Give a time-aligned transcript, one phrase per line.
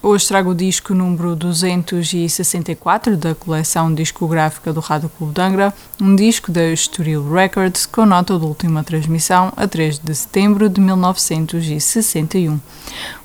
[0.00, 6.14] Hoje trago o disco número 264 da coleção discográfica do Rádio Clube de Angra, um
[6.14, 12.60] disco da Estoril Records com nota de última transmissão a 3 de setembro de 1961.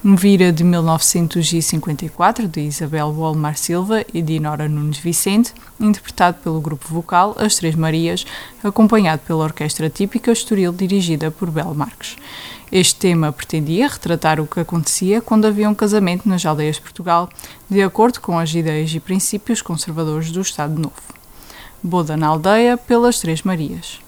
[0.04, 6.60] Um vira de 1954 de Isabel Walmar Silva e de Nora Nunes Vicente, interpretado pelo
[6.60, 8.26] grupo vocal As Três Marias,
[8.64, 12.16] acompanhado pela orquestra típica Estoril dirigida por Bel Marques.
[12.76, 17.30] Este tema pretendia retratar o que acontecia quando havia um casamento nas aldeias de Portugal,
[17.70, 20.96] de acordo com as ideias e princípios conservadores do Estado Novo.
[21.84, 24.00] Boda na aldeia pelas Três Marias.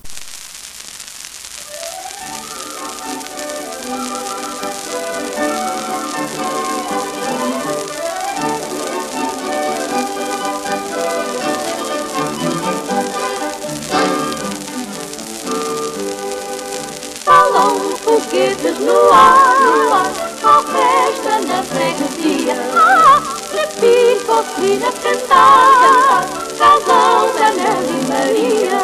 [18.86, 20.06] No ar,
[20.44, 22.56] a festa na freguesia.
[22.76, 26.26] Ah, Repico, filha, cantar,
[26.58, 28.82] casal da Nelly Maria.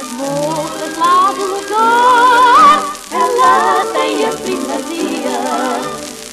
[0.00, 5.38] As moças lá do lugar, ela tem a primazia.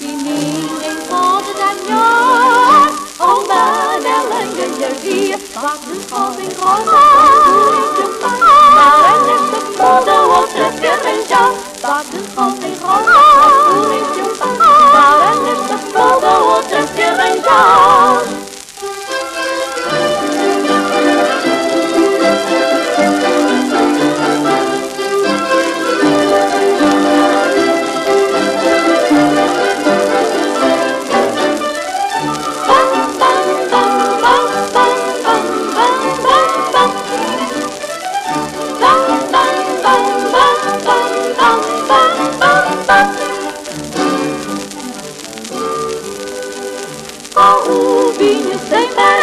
[0.02, 5.38] E ninguém pode ganhar, onda nela ganharia.
[5.56, 6.54] Bate rosa em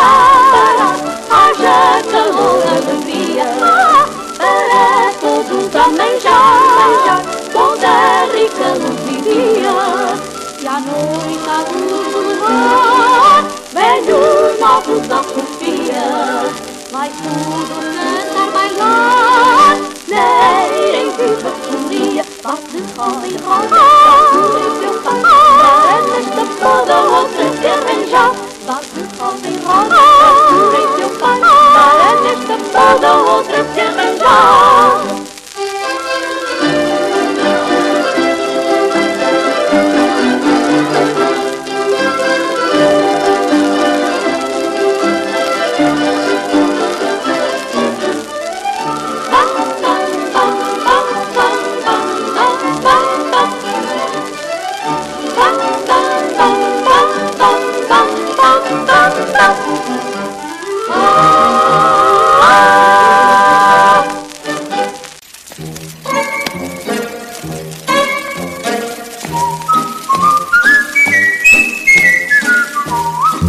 [0.04, 0.96] sem parar,
[1.30, 3.48] haja calor, alegria,
[4.36, 7.22] para todos a manjar,
[7.52, 7.92] toda
[8.32, 9.74] rica luz vivia,
[10.60, 11.13] e à noite